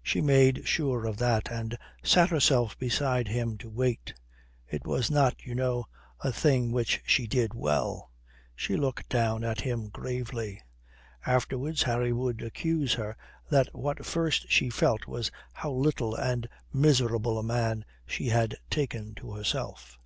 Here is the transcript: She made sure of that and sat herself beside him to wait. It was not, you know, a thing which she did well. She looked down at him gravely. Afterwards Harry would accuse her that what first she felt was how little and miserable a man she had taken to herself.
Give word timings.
She 0.00 0.20
made 0.20 0.64
sure 0.64 1.06
of 1.06 1.16
that 1.16 1.50
and 1.50 1.76
sat 2.04 2.28
herself 2.30 2.78
beside 2.78 3.26
him 3.26 3.58
to 3.58 3.68
wait. 3.68 4.14
It 4.70 4.86
was 4.86 5.10
not, 5.10 5.44
you 5.44 5.56
know, 5.56 5.86
a 6.20 6.30
thing 6.32 6.70
which 6.70 7.02
she 7.04 7.26
did 7.26 7.52
well. 7.52 8.12
She 8.54 8.76
looked 8.76 9.08
down 9.08 9.42
at 9.42 9.62
him 9.62 9.88
gravely. 9.88 10.60
Afterwards 11.26 11.82
Harry 11.82 12.12
would 12.12 12.42
accuse 12.42 12.94
her 12.94 13.16
that 13.50 13.74
what 13.74 14.06
first 14.06 14.48
she 14.48 14.70
felt 14.70 15.08
was 15.08 15.32
how 15.52 15.72
little 15.72 16.14
and 16.14 16.48
miserable 16.72 17.36
a 17.36 17.42
man 17.42 17.84
she 18.06 18.28
had 18.28 18.56
taken 18.70 19.16
to 19.16 19.32
herself. 19.32 19.98